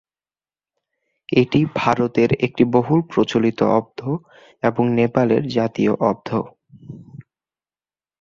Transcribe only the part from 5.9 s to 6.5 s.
অব্দ।